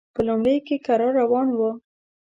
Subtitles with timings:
[0.15, 1.59] په لومړیو کې کرار روان و.